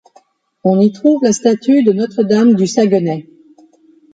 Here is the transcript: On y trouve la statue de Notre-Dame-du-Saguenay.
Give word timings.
On 0.63 0.79
y 0.79 0.91
trouve 0.91 1.19
la 1.23 1.31
statue 1.31 1.83
de 1.83 1.93
Notre-Dame-du-Saguenay. 1.93 3.27